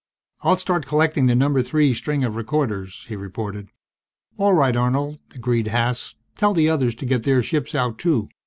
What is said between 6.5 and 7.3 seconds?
the others to get